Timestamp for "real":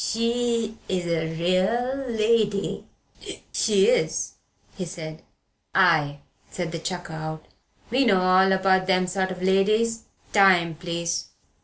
1.35-2.05